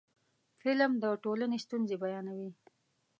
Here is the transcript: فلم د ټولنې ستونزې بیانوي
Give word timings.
فلم 0.59 0.91
د 1.03 1.05
ټولنې 1.23 1.57
ستونزې 1.65 1.95
بیانوي 2.03 2.49